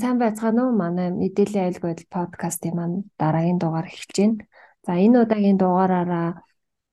Сайн 0.00 0.18
байцгаана 0.20 0.60
уу? 0.68 0.76
Манай 0.82 1.08
мэдээллийн 1.22 1.64
аюул 1.64 1.80
байдал 1.84 2.08
подкастын 2.16 2.74
маань 2.76 2.96
дараагийн 3.20 3.58
дугаар 3.60 3.88
эхэлж 3.88 4.16
байна. 4.18 4.44
За 4.84 4.92
энэ 5.04 5.16
удаагийн 5.24 5.58
дугаараараа 5.60 6.28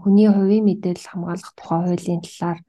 хүний 0.02 0.30
хувийн 0.32 0.64
мэдээлэл 0.68 1.12
хамгаалах 1.12 1.52
тухай 1.60 1.80
хуулийн 1.84 2.22
талаар 2.24 2.60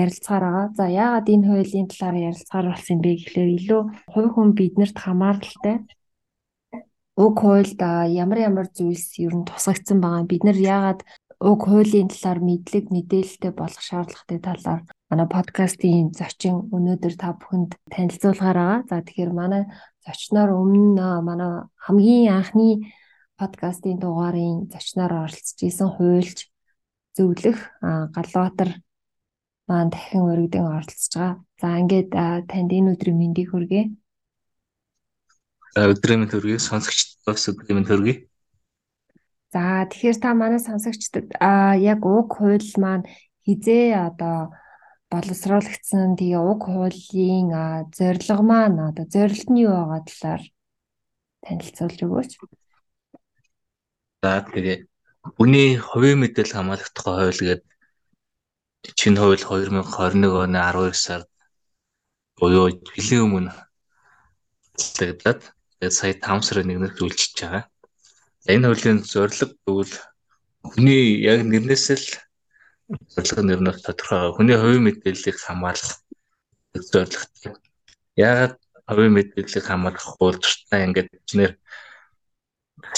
ярилцгаар 0.00 0.44
байгаа. 0.46 0.66
За 0.78 0.84
яагаад 0.88 1.26
энэ 1.34 1.46
хуулийн 1.48 1.88
талаар 1.92 2.16
ярилцгаар 2.28 2.66
болсон 2.72 2.98
бэ 3.04 3.10
гэхлээр 3.20 3.50
илүү 3.58 3.82
хувь 4.12 4.30
хүн 4.32 4.48
биднэрт 4.58 4.96
хамааралтай 5.04 5.76
уг 7.24 7.34
хуульд 7.42 7.80
ямар 8.22 8.38
ямар 8.48 8.66
зүйлс 8.76 9.20
ер 9.26 9.34
нь 9.36 9.48
тусгагдсан 9.48 9.98
байгаа. 10.00 10.24
Бид 10.32 10.42
нар 10.48 10.58
яагаад 10.74 11.00
уг 11.40 11.60
хуулийн 11.64 12.12
талаар 12.12 12.40
мэдлэг 12.44 12.92
мэдээлэлтэй 12.92 13.52
болох 13.56 13.80
шаардлагатай 13.80 14.38
талаар 14.44 14.80
манай 15.08 15.24
подкастын 15.24 16.12
зочин 16.12 16.68
өнөөдөр 16.68 17.14
та 17.16 17.32
бүхэнд 17.32 17.80
танилцуулгаар 17.88 18.58
байгаа. 18.60 18.80
За 18.92 19.00
тэгэхээр 19.00 19.32
манай 19.32 19.62
зочноор 20.04 20.52
өмнө 20.52 21.24
манай 21.24 21.64
хамгийн 21.80 22.36
анхны 22.36 22.92
подкастын 23.40 23.96
дугаарын 23.96 24.68
зочноор 24.68 25.12
оролцож 25.24 25.58
исэн 25.64 25.88
хуульч 25.88 26.52
зөвлөх 27.16 27.58
Галбаатар 27.80 28.84
маань 29.64 29.88
дахин 29.88 30.28
өргөдөн 30.28 30.68
оролцож 30.76 31.08
байгаа. 31.16 31.40
За 31.56 31.68
ингээд 31.80 32.10
танд 32.52 32.68
энэ 32.68 32.92
өдрийн 32.92 33.16
мэндийг 33.16 33.48
хүргэе. 33.56 33.88
Өдрийн 35.72 36.20
мэнд 36.20 36.32
хүргэе. 36.36 36.60
Сонсогчдод 36.60 37.24
бас 37.24 37.48
өдрийн 37.48 37.80
мэнд 37.80 37.88
хүргэе. 37.88 38.29
За 39.50 39.82
тэгэхээр 39.90 40.18
та 40.22 40.30
манай 40.34 40.62
сонсогчдод 40.62 41.34
яг 41.82 42.00
уг 42.06 42.38
хууль 42.38 42.70
маань 42.78 43.04
хизээ 43.42 43.98
одоо 43.98 44.54
боловсруулагдсан 45.10 46.14
тэгээ 46.14 46.38
уг 46.38 46.60
хуулийн 46.70 47.50
зорилго 47.90 48.42
маань 48.46 48.78
одоо 48.78 49.06
зорилт 49.10 49.48
нь 49.50 49.62
юу 49.66 49.74
байгаа 49.74 50.02
талаар 50.06 50.42
танилцуулж 51.42 51.98
өгөөч. 52.06 52.32
За 54.22 54.46
тэгээ 54.46 54.86
хүний 55.34 55.70
хувийн 55.82 56.22
мэдээлэл 56.22 56.54
хамгаалах 56.54 56.90
тухай 56.94 57.14
хууль 57.26 57.42
гэдэг 57.42 58.94
шинэ 59.00 59.18
хууль 59.18 59.42
2021 59.42 60.30
оны 60.46 60.58
12 60.62 60.94
сард 60.94 61.28
буюу 62.38 62.70
жилийн 62.94 63.26
өмнө 63.26 63.52
батлагдаад 64.78 65.42
тэгээд 65.82 65.94
сая 65.98 66.14
5 66.14 66.46
сарын 66.46 66.70
1-нд 66.70 67.02
үйлчилж 67.02 67.36
байгаа. 67.42 67.64
Энэ 68.54 68.66
хуулийн 68.68 68.98
зорилго 69.12 69.46
тэгвэл 69.64 69.94
хүний 70.66 71.22
яг 71.32 71.40
нэрнээс 71.46 71.86
л 71.94 72.06
зорилго 73.14 73.42
нэр 73.46 73.60
нь 73.62 73.70
тодорхой. 73.86 74.34
Хүний 74.36 74.56
хувийн 74.58 74.84
мэдээллийг 74.86 75.38
хамгаалах 75.38 75.92
зорилготой. 76.74 77.54
Яагаад 78.18 78.54
хувийн 78.90 79.14
мэдээллийг 79.14 79.64
хамгаалах 79.66 80.06
хууль 80.18 80.42
туртаа 80.42 80.80
ингээд 80.86 81.08
чинээр 81.28 81.54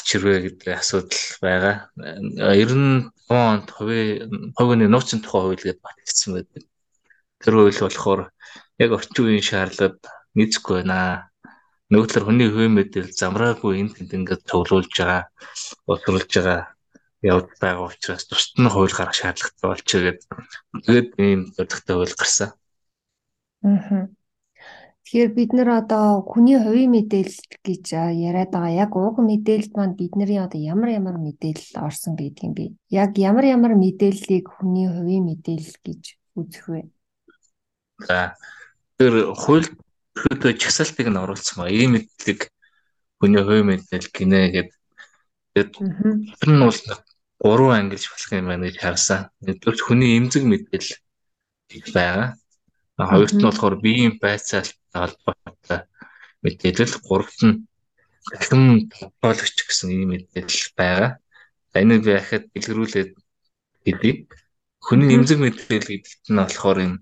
чирвэ 0.08 0.34
гэдэг 0.44 0.68
асуудал 0.80 1.24
байгаа. 1.42 1.76
95 1.96 3.12
онд 3.28 3.68
хувийн 3.68 4.52
хувийн 4.56 4.90
нууцын 4.90 5.20
тухай 5.20 5.42
хууль 5.42 5.60
гэдээ 5.60 5.84
батлагдсан 5.84 6.30
байдаг. 6.34 6.62
Тэр 7.42 7.54
хууль 7.56 7.80
болохоор 7.82 8.20
яг 8.78 8.90
орчин 8.96 9.24
үеийн 9.24 9.44
шаардлагад 9.44 10.00
нийцэхгүй 10.36 10.74
байна. 10.82 11.31
Нөгөө 11.92 12.08
талаар 12.08 12.26
хүний 12.26 12.48
хувийн 12.48 12.72
мэдээлэл 12.72 13.20
замраагүй 13.20 13.72
энэ 13.84 13.92
тэнд 13.92 14.16
ингээд 14.16 14.48
цуглуулж 14.48 14.88
байгаа, 14.96 15.28
боловсруулж 15.84 16.32
байгаа 16.32 16.60
явж 17.20 17.48
байгаа 17.60 17.86
учраас 17.92 18.24
тусад 18.24 18.56
нь 18.56 18.72
хууль 18.72 18.96
гарах 18.96 19.12
шаардлагатай 19.12 19.68
болчихё 19.68 20.00
гэдэг. 20.08 20.28
Тэгээд 20.88 21.08
ийм 21.20 21.40
зорилготой 21.52 21.96
хууль 22.00 22.16
гарсан. 22.16 22.50
Аа. 23.60 24.08
Тэгэхээр 25.04 25.30
бид 25.36 25.50
нэр 25.52 25.68
одоо 25.84 26.24
хүний 26.24 26.56
хувийн 26.56 26.96
мэдээлэл 26.96 27.60
гэж 27.60 27.84
яриад 28.16 28.50
байгаа. 28.56 28.88
Яг 28.88 28.96
уг 28.96 29.20
мэдээлэлд 29.20 29.74
манд 29.76 29.94
бидний 30.00 30.40
одоо 30.40 30.56
ямар 30.56 30.96
ямар 30.96 31.20
мэдээлэл 31.20 31.84
орсон 31.84 32.16
байдаг 32.16 32.42
юм 32.48 32.54
бэ? 32.56 32.64
Яг 32.88 33.20
ямар 33.20 33.44
ямар 33.44 33.76
мэдээллийг 33.76 34.48
хүний 34.48 34.88
хувийн 34.88 35.28
мэдээлэл 35.28 35.78
гэж 35.84 36.02
үзэх 36.40 36.64
вэ? 36.72 36.82
За 38.08 38.32
тэр 38.96 39.36
хууль 39.36 39.68
хөдөө 40.20 40.52
чагсаалтыг 40.60 41.08
нь 41.08 41.20
оруулсан 41.22 41.56
ба 41.60 41.66
ийм 41.72 41.96
мэдлэг 41.96 42.40
хүний 43.18 43.42
хувийн 43.42 43.68
мэдээлэл 43.68 44.14
гинэ 44.16 44.40
гэдэг. 44.54 44.78
Тэгээд 45.52 45.70
тэр 46.40 46.50
нь 46.52 46.64
бол 46.64 46.80
гурван 47.42 47.78
ангилж 47.86 48.04
болох 48.10 48.32
юм 48.32 48.46
байна 48.50 48.66
гэж 48.66 48.76
харсан. 48.82 49.20
Нэгдүгээр 49.46 49.86
хүний 49.86 50.10
эмзэг 50.18 50.44
мэдээлэл 50.48 51.94
байгаа. 51.96 52.28
Хоёрт 52.98 53.34
нь 53.36 53.46
болохоор 53.46 53.76
биеийн 53.84 54.14
байцаалтай 54.22 54.76
холбоотой 54.92 55.80
мэдээлэл, 56.44 56.94
гуравт 57.06 57.40
нь 57.46 57.56
дахин 58.30 58.90
тодорхойлогч 58.90 59.58
гэсэн 59.66 59.88
ийм 59.90 60.10
мэдээлэл 60.12 60.74
байгаа. 60.78 61.10
Энийг 61.74 62.02
би 62.06 62.12
ахад 62.14 62.44
дэлгэрүүлээд 62.52 63.10
хэдий. 63.86 64.14
Хүний 64.82 65.14
эмзэг 65.16 65.38
мэдээлэл 65.40 65.90
гэдэгт 65.90 66.26
нь 66.30 66.40
болохоор 66.42 66.78
юм 66.86 66.94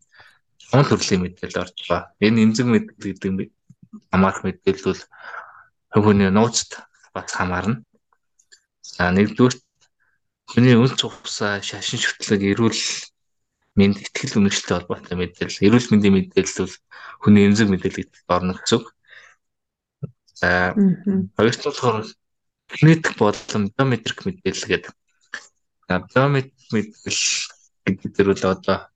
гон 0.71 0.85
төрлийн 0.87 1.23
мэдээлэл 1.23 1.63
орж 1.63 1.77
байгаа. 1.87 2.15
Энэ 2.25 2.43
эмзэг 2.45 2.67
мэдээлэл 2.67 3.09
гэдэг 3.11 3.31
нь 3.31 3.53
хамаарах 4.11 4.43
мэдээлэл 4.47 4.87
бол 4.87 5.03
хүний 6.07 6.31
нууцд 6.31 6.71
бас 7.15 7.31
хамаарна. 7.35 7.83
За 8.81 9.11
нэгдүгээр 9.11 9.55
Хүний 10.51 10.75
үн 10.75 10.91
цугсаа, 10.99 11.63
шашин 11.63 12.03
шүтлэг, 12.03 12.43
эрүүл 12.43 12.83
мэнд 13.79 14.03
ихтгэл 14.03 14.43
үнэмшилтэй 14.43 14.83
холбоотой 14.83 15.15
мэдээлэл, 15.15 15.63
эрүүл 15.63 15.91
мэндийн 15.95 16.15
мэдээлэл 16.19 16.67
бол 16.67 16.75
хүний 17.23 17.47
эмзэг 17.47 17.71
мэдээлэл 17.71 18.11
орно 18.27 18.59
гэсэн 18.59 18.83
үг. 18.83 18.87
За 20.35 20.75
хоёрт 21.39 21.63
болохоор 21.63 22.03
генетик 22.67 23.15
болон 23.15 23.71
биометрик 23.71 24.19
мэдээлэл 24.27 24.71
гэдэг. 24.75 24.95
Биометрик 25.87 26.71
мэдээлэл 26.75 27.31
гэдэг 27.87 28.27
бол 28.27 28.43
одоо 28.51 28.90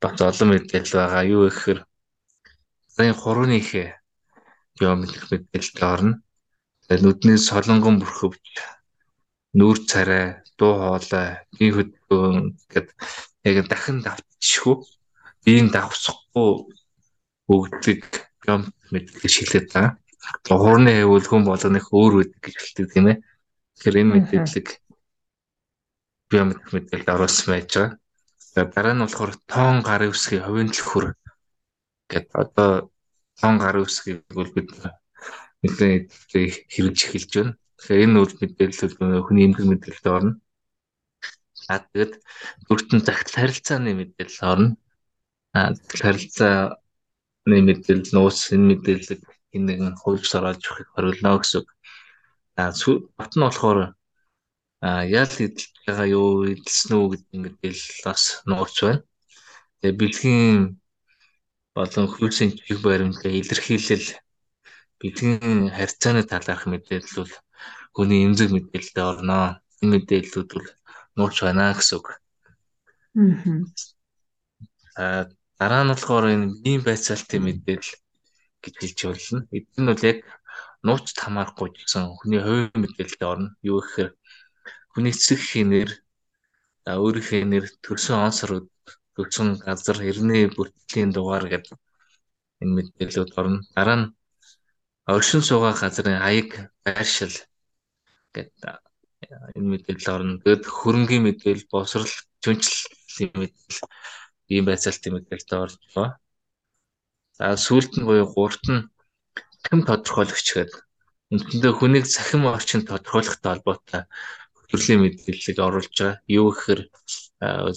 бас 0.00 0.20
олон 0.20 0.48
мэдээлэл 0.54 0.94
байгаа. 0.98 1.22
Юу 1.26 1.42
гэхээр 1.48 1.80
хурууны 3.18 3.56
ихэ 3.58 3.98
биометрик 4.78 5.26
мэдээлэлд 5.30 5.78
орно. 5.82 6.14
Нүднээс 6.88 7.44
солонгон 7.50 8.00
бүрхөвч 8.00 8.46
нүүр 9.58 9.78
царай, 9.90 10.40
дуу 10.56 10.72
хоолой, 10.78 11.42
бие 11.58 11.72
хөдөлгөөн 11.74 12.56
гэд 12.72 12.88
яг 13.44 13.56
дахин 13.68 14.00
давтчихгүй 14.06 14.76
биеийг 15.44 15.72
давсахгүй 15.72 16.50
өгдөг 17.48 18.02
юм 18.48 18.62
мэдээлэл 18.92 19.36
шилээд 19.36 19.66
байгаа. 19.72 19.96
Хуурны 20.48 20.92
хэвүүл 20.92 21.26
хүн 21.28 21.44
болгоных 21.48 21.86
өөр 21.92 22.12
үүдэг 22.20 22.40
гэж 22.44 22.54
хэлдэг 22.56 22.86
тийм 22.92 23.06
ээ. 23.08 23.18
Тэгэхээр 23.76 24.00
энэ 24.00 24.12
мэдээллийг 24.12 24.68
биометрик 26.28 26.70
мэдээлэл 26.72 27.14
оруулсан 27.16 27.48
байж 27.52 27.68
байгаа. 27.72 27.90
За 28.58 28.64
дараа 28.66 28.94
нь 28.94 29.02
болохоор 29.06 29.32
тоон 29.46 29.86
гарын 29.86 30.10
үсгийн 30.10 30.42
хувийн 30.42 30.70
төлхөр 30.74 31.06
гэдэг 32.10 32.34
одоо 32.42 32.90
тоон 33.38 33.56
гарын 33.62 33.86
үсгийг 33.86 34.26
бол 34.34 34.50
бид 34.50 34.74
нэлээд 35.62 36.10
хэрэгж 36.66 36.98
эхэлж 37.06 37.30
байна. 37.38 37.54
Тэгэхээр 37.78 38.02
энэ 38.02 38.18
үйл 38.18 38.34
мэдээлэл 38.42 38.98
хүний 38.98 39.46
эмгэг 39.46 39.66
мэдээлэлд 39.70 40.06
орно. 40.10 40.32
За 41.54 41.86
тэгээд 41.86 42.12
бүртэн 42.66 42.98
захидал 43.06 43.38
харилцааны 43.46 43.90
мэдээлэл 43.94 44.42
орно. 44.50 44.70
А 45.54 45.70
харилцааны 46.02 47.58
мэдээлэл 47.62 48.10
нуус 48.10 48.42
энэ 48.50 48.66
мэдээлэл 48.74 49.22
энэ 49.54 49.66
нэгэн 49.70 49.94
хувьд 50.02 50.26
сарааж 50.26 50.58
өгөхийг 50.66 50.90
хориглоно 50.98 51.38
гэсэн 51.38 51.62
үг. 51.62 51.68
А 52.58 52.74
бат 53.14 53.32
нь 53.38 53.44
болохоор 53.46 53.94
а 54.86 54.88
ял 55.04 55.32
эдэлж 55.46 55.72
байгаа 55.86 56.06
юу 56.18 56.46
эдэлсэн 56.52 56.92
үү 56.98 57.06
гэдэг 57.12 57.38
мэдээлэл 57.42 58.02
бас 58.06 58.22
нууц 58.50 58.76
байна. 58.82 59.02
Тэгээ 59.80 59.98
бэлгийн 60.00 60.58
болон 61.74 62.06
хүйсийн 62.14 62.50
чиг 62.56 62.78
баримтаа 62.86 63.32
илэрхийлэл 63.40 64.08
бэлгийн 65.00 65.70
харьцааны 65.76 66.22
талаарх 66.30 66.64
мэдээлэл 66.70 67.16
бол 67.18 67.34
хүний 67.94 68.20
эмзэг 68.26 68.50
мэдээлэлд 68.54 68.98
орно. 69.10 69.38
Энэ 69.82 69.92
мэдээллүүд 69.94 70.50
бол 70.54 70.68
нууц 71.18 71.36
байна 71.42 71.74
гэсэн 71.74 71.96
үг. 71.98 72.06
Аа. 74.98 75.24
Дараа 75.58 75.82
нь 75.82 75.90
болохоор 75.90 76.26
энэ 76.34 76.46
биеийн 76.62 76.82
байцаалтын 76.86 77.42
мэдээлэл 77.46 77.92
гэж 78.62 78.74
хэлж 78.78 78.98
болно. 79.10 79.38
Эдгээр 79.56 79.82
нь 79.82 79.90
бол 79.90 80.04
яг 80.10 80.18
нууцд 80.86 81.16
хамаарахгүй 81.18 81.68
гэсэн 81.74 82.02
хүний 82.18 82.40
хувийн 82.42 82.78
мэдээлэлд 82.82 83.22
орно. 83.30 83.48
Юу 83.70 83.78
гэхээр 83.82 84.10
хүний 84.92 85.12
эцэг 85.14 85.40
хийнэр 85.50 85.90
өөрийнхөө 86.88 87.44
нэр 87.44 87.64
төрсөн 87.84 88.16
он 88.26 88.32
сар 88.32 88.50
төрсөн 89.14 89.48
газар 89.66 89.98
эртний 90.10 90.48
бүртгэлийн 90.56 91.10
дугаар 91.12 91.44
гэдэг 91.52 91.76
энэ 92.62 92.74
мэдээлэлүүд 92.76 93.30
орно. 93.38 93.60
Дараа 93.74 93.98
нь 94.00 94.06
оршин 95.14 95.42
суугаа 95.44 95.74
газрын 95.76 96.22
аяг 96.28 96.50
байршил 96.84 97.34
гэдэг 98.34 98.78
энэ 99.56 99.68
мэдээлэл 99.72 100.14
орно. 100.16 100.40
Тэгэд 100.42 100.64
хөрөнгийн 100.78 101.24
мэдээлэл, 101.26 101.70
босрал, 101.72 102.14
жүнжлийн 102.42 103.32
мэдээлэл 103.36 103.80
ийм 104.54 104.64
байцаалтын 104.68 105.12
мэдээлэлд 105.14 105.50
байгаа. 105.50 106.08
За 107.36 107.44
сүүлд 107.66 107.92
нь 107.98 108.06
буюу 108.08 108.26
гуравт 108.32 108.64
нь 108.72 108.86
цахим 109.62 109.80
тодорхойлогч 109.84 110.48
гэдэг. 110.54 110.78
Үндсэндээ 111.32 111.72
хүнийг 111.76 112.06
цахим 112.08 112.42
орчинд 112.48 112.88
тодорхойлохтой 112.88 113.50
холбоотой 113.52 114.02
төрлийн 114.68 115.00
мэдээллийг 115.02 115.58
оруулж 115.58 115.94
байгаа. 115.96 116.20
Юу 116.28 116.52
гэхээр 116.52 116.80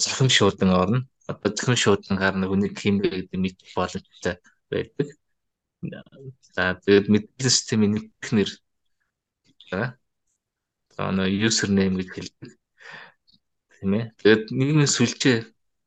цахим 0.02 0.30
шуудан 0.30 0.72
орно. 0.76 1.00
Одоо 1.28 1.50
цахим 1.56 1.78
шуудан 1.80 2.16
гарна 2.20 2.46
хүнийг 2.48 2.76
хэмбэ 2.76 3.08
гэдэг 3.10 3.40
мэдэх 3.40 3.70
боломжтой 3.76 4.36
байдаг. 4.72 5.08
За 6.56 6.76
тэгээд 6.84 7.08
мэдээлэл 7.10 7.56
системийн 7.56 7.92
нэгдэх 7.96 8.32
нэр 8.36 8.50
нөө 11.00 11.30
user 11.48 11.70
name 11.72 11.98
гэж 11.98 12.10
хэлдэг. 12.12 12.50
Тийм 13.80 13.92
ээ. 13.98 14.06
Тэгээд 14.20 14.44
нийгмийн 14.52 14.92
сүлжээ 14.92 15.38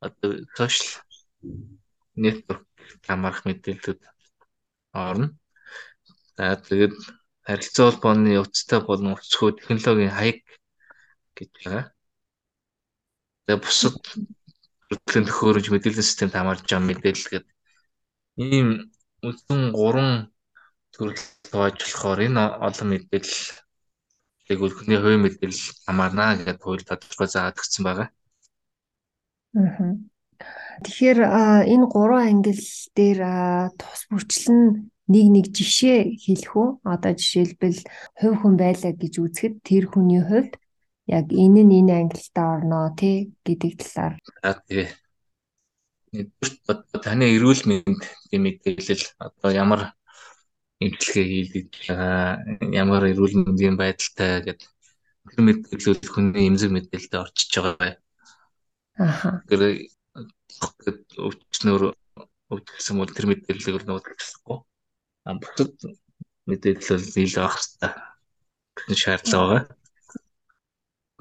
одоо 0.01 0.29
social 0.57 1.05
network 2.17 2.65
хамаарах 3.07 3.45
мэдээлэлүүд 3.45 4.01
орно. 4.91 5.27
За 6.35 6.59
тэгээд 6.59 6.95
харилцаа 7.47 7.85
холбооны 7.93 8.41
утастай 8.41 8.79
болон 8.81 9.15
өсгөө 9.15 9.55
технологийн 9.61 10.11
хаяг 10.11 10.37
байгаа. 11.35 11.83
Тэгээ 13.45 13.59
бусад 13.61 13.95
төрлийн 14.89 15.25
төхөөрөмж 15.27 15.67
мэдээллийн 15.69 16.09
системд 16.09 16.33
хамаарж 16.35 16.63
байгаа 16.65 16.87
мэдээлэл 16.87 17.31
гэдэг 17.31 17.51
ийм 18.41 18.69
үндсэн 19.25 19.61
гурван 19.75 20.11
төрөл 20.93 21.21
тоож 21.51 21.77
болохоор 21.79 22.19
энэ 22.27 22.43
олон 22.67 22.87
мэдээлэл 22.91 23.41
яг 24.51 24.59
хүний 24.61 24.99
хувийн 24.99 25.23
мэдээлэл 25.25 25.65
хамаарна 25.85 26.37
гэдэг 26.37 26.61
хууль 26.61 26.85
тодорхой 26.85 27.29
заадаг 27.29 27.61
гэсэн 27.61 27.83
байгаа. 27.85 28.09
Аа. 29.55 29.97
Тэгэхээр 30.83 31.19
энэ 31.73 31.85
гурван 31.87 32.27
ангил 32.29 32.63
дээр 32.97 33.19
тус 33.79 34.01
бүрчлэн 34.11 34.91
нэг 35.07 35.25
нэг 35.31 35.45
жишээ 35.55 36.19
хэлэх 36.19 36.53
үү? 36.59 36.69
Одоо 36.83 37.13
жишээлбэл 37.15 37.79
хувь 38.19 38.37
хүн 38.41 38.55
байлаа 38.59 38.91
гэж 38.93 39.13
үзэхэд 39.23 39.55
тэр 39.63 39.85
хүний 39.87 40.21
хувьд 40.21 40.53
яг 41.07 41.25
энэ 41.29 41.61
нь 41.63 41.75
энэ 41.79 41.93
ангилтаа 42.01 42.47
орноо 42.57 42.85
тий 42.97 43.33
гэдэг 43.45 43.73
талаар. 43.81 44.13
За 44.41 44.53
тэгээ. 44.65 44.89
Нэгдүгээр 46.15 47.03
таны 47.03 47.25
эрүүл 47.35 47.63
мэндийн 47.69 48.41
мэдээлэл 48.41 49.05
одоо 49.19 49.51
ямар 49.51 49.81
эмчилгээ 50.81 51.25
хийлгэж 51.27 51.71
байгаа, 51.87 52.41
ямар 52.71 53.03
эрүүл 53.11 53.35
мэндийн 53.45 53.75
байдалтай 53.77 54.41
гэдэг 54.47 54.69
тэр 55.29 55.41
мэдээлэл 55.45 56.09
хүний 56.09 56.47
эмзэг 56.49 56.71
мэдээлэлд 56.73 57.13
орчиж 57.19 57.51
байгаа. 57.59 57.93
Аха. 58.97 59.43
Тэр 59.51 59.91
өвчнөр 61.19 61.91
өвчсөн 62.49 62.95
бол 62.97 63.11
тэр 63.11 63.27
мэдээллийг 63.29 63.83
уудлахгүй. 63.83 64.57
А 65.25 65.33
бусад 65.35 65.73
мэдээлэл 66.47 67.13
нийлээ 67.17 67.43
авах 67.43 67.59
хэрэгтэй 68.77 68.97
шаардлага 68.97 69.45
байгаа. 69.45 69.84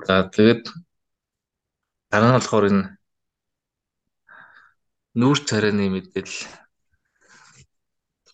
За 0.02 0.26
тэгээд 0.26 0.64
дараа 2.10 2.30
нь 2.30 2.36
болохоор 2.38 2.64
энэ 2.70 2.84
нүүр 5.20 5.38
царайны 5.48 5.86
мэдээлэл 5.94 6.50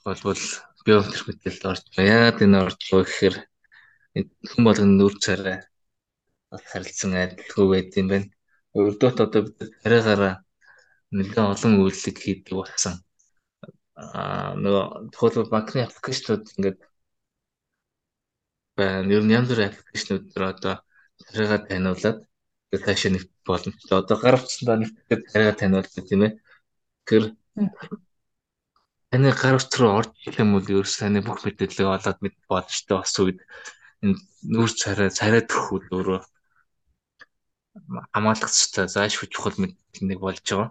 болбол 0.04 0.42
биометрик 0.84 1.26
мэдээлэлд 1.28 1.68
орж 1.70 1.84
байгаа. 1.92 2.10
Яагаад 2.12 2.38
энэ 2.44 2.58
орж 2.64 2.80
байгаа 2.88 3.04
гэхээр 3.04 3.36
хүн 4.50 4.62
болгоны 4.64 4.94
нүүр 4.96 5.14
царай 5.24 5.58
харилцан 6.70 7.12
адилгүй 7.20 7.66
байд 7.72 7.92
юм 8.00 8.08
байна. 8.12 8.28
Өрдөөт 8.80 9.18
одоо 9.24 9.40
бид 9.44 9.58
царайгаараа 9.82 10.34
нэлээд 11.12 11.52
олон 11.54 11.72
үйлдэл 11.84 12.24
хийдэг 12.24 12.54
болсон. 12.56 12.94
Аа 14.00 14.56
нөгөө 14.62 14.84
тухайлбал 15.12 15.52
банкны 15.52 15.84
аппликейшнууд 15.84 16.44
ингээд 16.56 16.78
байна. 18.78 19.12
Ер 19.14 19.22
нь 19.24 19.34
янз 19.36 19.48
бүрийн 19.52 19.70
аппликейшнууд 19.70 20.24
дээр 20.32 20.44
одоо 20.54 20.74
царайгаа 21.28 21.60
таниулаад 21.68 22.18
тэгээд 22.70 22.84
цаашаа 22.86 23.10
нэвт 23.12 23.30
боломжтой. 23.48 23.96
Одоо 24.00 24.16
гар 24.22 24.36
утсандаа 24.38 24.76
нэвтгэхэд 24.80 25.20
царайгаа 25.32 25.56
таниулдаг 25.60 26.04
тийм 26.08 26.22
ээ. 26.26 26.32
Тэгэхээр 27.04 27.26
таны 29.10 29.28
гар 29.42 29.54
утас 29.58 29.76
руу 29.80 29.92
орж 30.00 30.12
ирэх 30.26 30.42
юм 30.42 30.50
бол 30.54 30.66
ерөөс 30.70 30.96
таны 31.02 31.18
бүх 31.26 31.42
мэдээллийг 31.44 31.88
олоод 31.90 32.18
мэд 32.22 32.36
боломжтой 32.50 32.96
бас 32.98 33.14
үед 33.18 33.38
энэ 34.02 34.16
нүүр 34.54 34.70
царай 34.80 35.10
царай 35.18 35.42
төрхүүд 35.44 35.84
өөрөө 35.96 36.20
хамаалагчтай 38.14 38.86
заашгүй 38.94 39.28
чухал 39.34 39.56
мэдээлэл 39.58 40.08
нэг 40.08 40.18
болж 40.22 40.44
байгаа. 40.46 40.70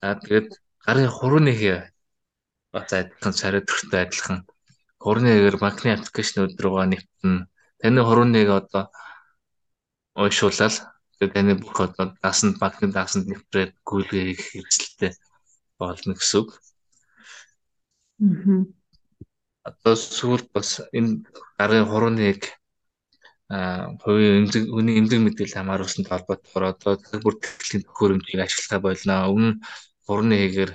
За 0.00 0.08
тэгээд 0.22 0.48
гарын 0.84 1.08
хурууных 1.16 1.60
бас 2.72 2.92
адилхан 2.92 3.34
царай 3.40 3.62
төрхтэй 3.64 4.00
адилхан 4.04 4.38
хурууны 5.02 5.30
эгээр 5.38 5.56
банкны 5.62 5.90
аппликейшнүүд 5.96 6.60
руугаа 6.62 6.86
нэвтэн 6.92 7.48
таны 7.80 8.00
хурууныг 8.04 8.48
одоо 8.60 8.84
уушуулаад 10.18 10.74
тэгээд 11.18 11.34
таны 11.34 11.52
бүх 11.58 11.78
одоо 11.86 12.06
даасанд 12.22 12.58
банкны 12.58 12.90
даасанд 12.90 13.26
нэвтрээд 13.30 13.72
гүйлгээ 13.88 14.24
хийх 14.34 14.42
хэрэгсэлтэй 14.50 15.12
болно 15.78 16.12
гэсэн 16.18 16.38
үг. 16.42 16.48
Аа. 18.22 18.62
Одоо 19.68 19.94
сүүлд 19.94 20.46
бас 20.54 20.82
энэ 20.98 21.22
гарын 21.58 21.86
хурууныг 21.86 22.42
а 23.48 23.96
хувийн 24.04 24.44
эмзэг 24.44 24.68
хүний 24.68 25.00
эмзэг 25.00 25.20
мэдээлэл 25.24 25.56
хамааруулсан 25.56 26.04
толботоор 26.04 26.64
одоо 26.72 26.92
цаг 27.00 27.20
бүр 27.24 27.36
тэтгэлийн 27.40 27.84
төхөөрөмжийг 27.86 28.40
ашиглахаа 28.44 28.80
болно. 28.84 29.14
Өмнө 29.32 29.52
хурны 30.04 30.34
хийгээр 30.36 30.72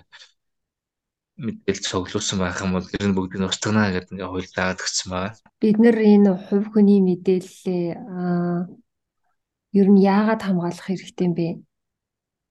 мэдээлэл 1.37 1.85
цуглуулсан 1.85 2.37
байх 2.41 2.61
юм 2.65 2.73
бол 2.73 2.87
тэр 2.89 3.05
нь 3.09 3.15
бүгдийг 3.17 3.45
устгана 3.45 3.93
гэдэг 3.93 4.13
ингээ 4.13 4.29
хууль 4.29 4.49
заагаад 4.49 4.81
өгсөн 4.81 5.09
байна. 5.13 5.37
Бид 5.61 5.77
нэр 5.81 5.97
энэ 6.01 6.31
хувь 6.45 6.67
хүний 6.73 7.01
мэдээллээ 7.01 7.89
ер 9.79 9.87
нь 9.89 10.01
яагаад 10.01 10.41
хамгаалах 10.45 10.85
хэрэгтэй 10.85 11.25
юм 11.27 11.33
бэ? 11.37 11.47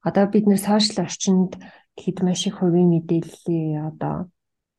Одоо 0.07 0.27
бид 0.27 0.45
нэр 0.47 0.59
сошиал 0.59 1.07
орчинд 1.07 1.53
гэхэд 1.97 2.19
маш 2.27 2.43
их 2.49 2.59
хувийн 2.59 2.91
мэдээллээ 2.91 3.87
одоо 3.91 4.17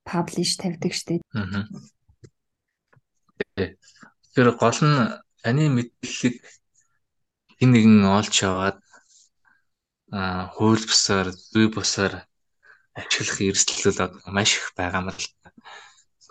паблиш 0.04 0.52
тавьдаг 0.60 0.94
штеп. 0.94 1.22
Аа. 1.32 1.68
Тэр 4.34 4.48
гол 4.60 4.80
нь 4.84 4.98
таны 5.42 5.64
мэдээллийг 5.72 6.36
хэн 7.58 7.70
нэгэн 7.72 8.04
олж 8.18 8.36
аваад 8.44 8.80
аа 10.12 10.52
хууль 10.54 10.84
бусаар, 10.84 11.28
зүй 11.32 11.68
бусаар 11.72 12.28
ашиглах 13.00 13.40
эрсдэл 13.42 14.12
маш 14.36 14.52
их 14.60 14.74
байгаа 14.78 15.02
юм 15.02 15.10
л 15.16 15.28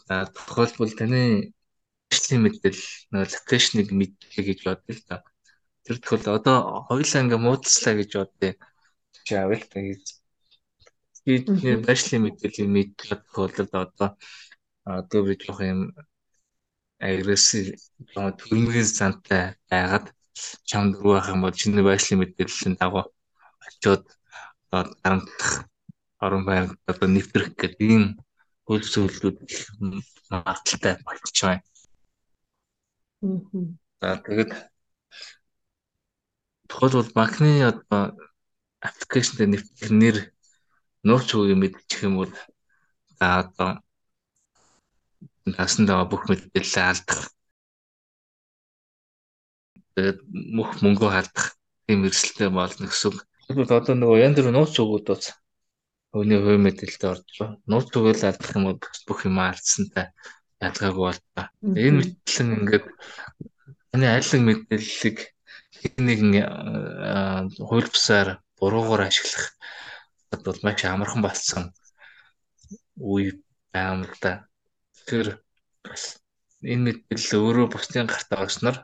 та. 0.06 0.26
Тухайлбал 0.36 0.92
таны 0.92 1.54
ажлын 2.12 2.44
мэдээлэл 2.44 2.88
нөө 3.12 3.24
локейшнийг 3.32 3.88
мэдлээ 3.96 4.44
гэж 4.48 4.58
бодъё 4.66 4.92
л 4.92 5.02
та. 5.08 5.16
Тэр 5.84 5.96
тохиол 5.98 6.38
одоо 6.38 6.56
хоёулаа 6.88 7.22
ингээ 7.22 7.40
муудалцлаа 7.42 7.94
гэж 7.98 8.10
бодъё. 8.18 8.52
Чи 9.26 9.32
авъя 9.34 9.58
л 9.60 9.70
та 9.72 9.78
гэж. 9.82 10.02
Би 11.24 11.32
ажлын 11.92 12.22
мэдээллийг 12.22 12.70
мэдлээ 12.76 13.18
тохиолдолд 13.22 13.72
одоо 13.74 14.08
одоо 14.84 15.20
би 15.26 15.34
жоох 15.42 15.60
юм 15.62 15.80
агрессив 17.02 17.66
төрмгийн 18.14 18.86
зантай 18.86 19.44
байгаад 19.70 20.06
чам 20.68 20.92
дөрөв 20.92 21.14
байх 21.14 21.28
юм 21.34 21.40
бол 21.42 21.58
чиний 21.60 21.84
байшлийн 21.86 22.20
мэдээллийн 22.20 22.74
дагуу 22.78 23.04
очиод 23.66 24.04
одоо 24.70 24.94
дарамтлах 25.02 25.52
орон 26.24 26.44
байранд 26.46 26.78
одоо 26.90 27.08
нэвтрэх 27.10 27.54
гэдэг 27.58 27.80
ийм 27.94 28.04
хөл 28.66 28.84
зөвлөлүүд 28.92 29.38
их 29.50 29.62
магадaltaй 30.30 30.94
болчих 31.06 31.42
байна. 31.46 31.62
За 34.00 34.08
тэгээд 34.26 34.50
тухайлбал 36.72 37.12
банкны 37.12 37.50
одоо 37.68 38.16
аппликейшнд 38.80 39.44
нэвтрэх 39.52 39.92
нэр 39.92 40.16
нууц 41.04 41.28
үгийг 41.36 41.60
мэдчих 41.60 42.00
юм 42.08 42.16
бол 42.24 42.32
за 43.20 43.26
одоо 43.44 43.70
насанд 45.44 45.92
байгаа 45.92 46.08
бүх 46.08 46.24
мэдээлэлээ 46.32 46.86
алдах 46.88 47.20
тэгээд 49.92 50.18
мөх 50.56 50.70
мөнгөө 50.80 51.10
халдах 51.12 51.46
тийм 51.84 52.08
эрсдэлтэй 52.08 52.48
болно 52.48 52.88
гэсэн. 52.88 53.20
Тэгвэл 53.52 53.76
одоо 53.76 53.94
нөгөө 54.00 54.22
янз 54.24 54.38
бүр 54.40 54.56
нууц 54.56 54.74
үгүүд 54.80 55.06
бас 55.12 55.36
Өвний 56.12 56.36
хувь 56.36 56.60
мэдээлэлд 56.60 57.04
орж 57.08 57.24
байгаа. 57.40 57.56
Нууц 57.72 57.88
түгэл 57.88 58.28
алдах 58.28 58.52
юм 58.52 58.64
бол 58.68 58.80
бүх 59.08 59.20
юм 59.24 59.36
алдсантай 59.40 60.06
ялгаагүй 60.60 61.04
болтой. 61.08 61.46
Энэ 61.64 61.96
мэтлэн 61.96 62.48
ингээд 62.56 62.86
таны 63.88 64.06
айлын 64.12 64.44
мэдээллийг 64.44 65.18
нэг 65.98 66.20
хууль 67.58 67.88
бусаар 67.90 68.28
буруугаар 68.58 69.02
ашиглах 69.08 69.54
бол 70.44 70.58
маш 70.62 70.84
амархан 70.84 71.22
болсон 71.22 71.64
үе 72.96 73.42
байгаа 73.72 73.94
юм 73.94 74.02
л 74.06 74.16
да. 74.22 74.32
Тэгэхээр 74.94 75.28
энэ 76.72 76.82
мэдээлэл 76.86 77.42
өөрөө 77.42 77.66
бусдын 77.72 78.06
гартаа 78.06 78.46
орсноор 78.46 78.76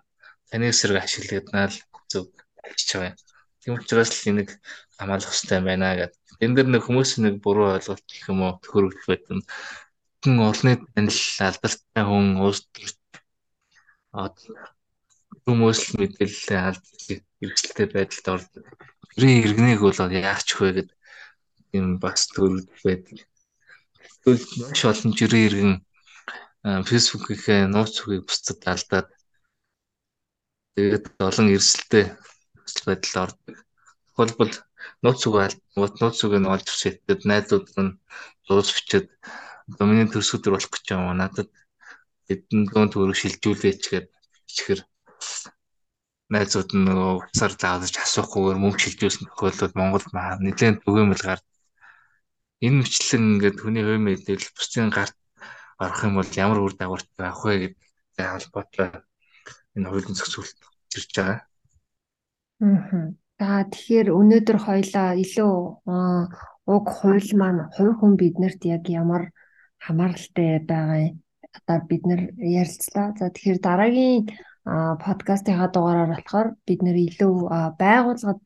таны 0.50 0.66
эсрэг 0.72 0.98
ашиглагдана 1.00 1.70
л 1.70 1.78
зөв 2.10 2.24
байгаа 2.34 3.10
юм. 3.10 3.16
Тийм 3.60 3.74
учраас 3.78 4.10
л 4.12 4.28
энийг 4.30 4.50
хамгаалах 4.98 5.30
хэрэгтэй 5.30 5.60
байна 5.62 5.96
гэдэг. 5.98 6.20
Энэ 6.42 6.54
дэр 6.56 6.68
нэг 6.70 6.82
хүмүүс 6.84 7.10
нэг 7.22 7.34
буруу 7.44 7.74
ойлголт 7.74 8.04
гэх 8.06 8.30
юм 8.32 8.42
уу 8.42 8.58
төхөрөгдөх 8.62 9.06
байдсан. 9.08 9.40
жижигхэн 10.22 10.38
олны 10.50 10.72
танил 10.94 11.20
алдартай 11.46 12.04
хүн 12.04 12.26
уус 12.42 12.60
хүмүүс 15.48 15.80
л 15.80 15.92
мэдээлэл 16.04 16.60
алдчих 16.60 17.24
хэрэгсэлтэй 17.40 17.86
байдалд 17.88 18.26
ордог. 18.36 18.64
Гэрээ 19.16 19.36
иргэнэг 19.48 19.80
бол 19.80 19.96
яач 19.96 20.48
вэ 20.60 20.68
гэдэг 20.76 20.98
юм 21.72 21.96
бас 21.96 22.28
төрөлд 22.28 22.68
байдаг. 22.84 23.24
Тэгвэл 24.20 24.46
маш 24.60 24.80
олон 24.84 25.12
жирийн 25.16 25.46
иргэн 25.48 25.74
фэйсбүүкийнхээ 26.88 27.60
нууц 27.72 27.94
үгийг 28.04 28.28
бусдад 28.28 28.60
алдаад 28.68 29.08
тэгээд 30.76 31.04
олон 31.16 31.48
эрсэлтэй 31.56 32.04
нөхцөл 32.12 32.86
байдалд 32.92 33.16
ордог. 33.24 33.56
Тухайлбал 34.12 34.54
нууц 35.02 35.20
үг 35.24 35.36
алдгууд 35.40 35.94
нууц 35.96 36.18
үгийг 36.28 36.42
нь 36.44 36.52
олж 36.52 36.66
ирсэхэд 36.68 37.20
найзууд 37.24 37.66
нь 37.80 37.96
бичээд 38.48 39.08
одоо 39.68 39.84
миний 39.88 40.08
төрсөдөр 40.12 40.52
болох 40.54 40.72
гэж 40.72 40.86
юм 40.92 41.16
надад 41.16 41.48
эдэн 42.32 42.60
дуун 42.68 42.88
төрөг 42.92 43.16
шилжүүлээч 43.16 43.82
гэдэг 43.88 44.12
бичгээр 44.48 44.80
найзууд 46.32 46.70
нь 46.76 46.85
нөгөө 46.88 47.12
уцаар 47.25 47.52
зааж 47.56 47.94
асуухгүйгээр 48.04 48.58
мөнгө 48.61 48.80
шилжүүлсэн 48.82 49.26
тохиолдолд 49.28 49.75
Монголд 49.80 50.08
маа 50.12 50.37
нэлээд 50.44 50.85
түгээмэл 50.85 51.25
гард 51.25 51.44
энэ 52.64 52.76
мэтлэн 52.85 53.25
ингээд 53.32 53.56
хүний 53.61 53.85
хувь 53.85 54.02
мэдээлэл 54.04 54.56
бусдын 54.56 54.90
гарт 54.92 55.16
орох 55.80 56.00
юм 56.04 56.14
бол 56.18 56.30
ямар 56.44 56.58
үр 56.61 56.75
дагавартай 56.76 57.23
байх 57.23 57.40
вэ 57.44 57.54
гэдэг 57.62 58.26
холбоотой 58.28 58.88
энэ 59.76 59.88
хуулийн 59.88 60.16
зохицуулалт 60.18 60.61
ирж 60.99 61.11
байгаа. 61.16 61.38
Аа. 62.61 63.14
За 63.38 63.62
тэгэхээр 63.70 64.08
өнөөдөр 64.18 64.58
хоёлаа 64.66 65.08
илүү 65.14 65.54
уг 66.75 66.87
хууль 66.99 67.30
маань 67.38 67.70
хувь 67.75 67.94
хүн 68.02 68.12
биднэрт 68.18 68.61
яг 68.66 68.85
ямар 68.90 69.30
хамааралтай 69.78 70.58
байгаа 70.66 71.14
одоо 71.54 71.78
бид 71.87 72.02
нэр 72.08 72.20
ярилцлаа. 72.35 73.14
За 73.18 73.30
тэгэхээр 73.30 73.61
дараагийн 73.62 74.26
подкастынхаа 75.04 75.68
дугаараар 75.72 76.10
болохоор 76.12 76.48
бид 76.66 76.80
нэр 76.84 76.96
илүү 77.08 77.32
байгууллагад 77.80 78.44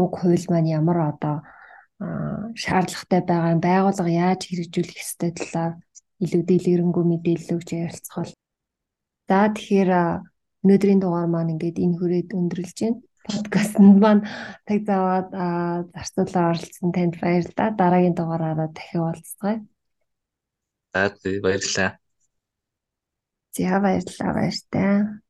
уг 0.00 0.12
хууль 0.20 0.46
маань 0.48 0.72
ямар 0.78 0.98
одоо 1.12 1.36
шаардлагатай 2.62 3.20
байгаа 3.26 3.54
юм 3.56 3.60
байгууллага 3.60 4.08
яаж 4.08 4.40
хэрэгжүүлэх 4.46 5.02
ёстой 5.02 5.30
талаар 5.36 5.72
илүү 6.24 6.42
дэлгэрэнгүй 6.46 7.04
мэдээлэл 7.04 7.54
өгч 7.58 7.68
ярилцах 7.74 8.16
бол. 8.16 8.32
За 9.28 9.38
тэгэхээр 9.52 9.90
өнөөдрийн 10.64 11.00
дугаар 11.02 11.28
маань 11.28 11.52
ингээд 11.54 11.78
энэ 11.84 11.96
хүрээд 11.98 12.30
өндөрлж 12.38 12.78
байна. 12.80 13.02
Подкастт 13.28 13.76
маань 13.76 14.24
таг 14.64 14.80
заваад 14.88 15.28
зарцуулаа 15.92 16.44
оролцсон 16.54 16.90
танд 16.96 17.14
баярлалаа. 17.20 17.68
Дараагийн 17.76 18.16
дугаараараа 18.16 18.68
дахин 18.72 19.02
уулзцгаая. 19.04 19.58
За 20.94 21.02
баярлалаа. 21.44 21.90
За 23.52 23.76
баярлалаа 23.84 24.30
баяртай. 24.38 25.27